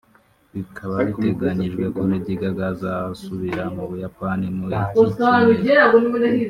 Bikaba 0.55 0.95
biteganyijwe 1.07 1.83
ko 1.95 1.99
Lady 2.09 2.33
Gaga 2.41 2.63
azasubira 2.73 3.63
mu 3.75 3.83
Buyapani 3.89 4.47
muri 4.57 4.73
iki 4.83 4.93
cyumweru 5.17 5.59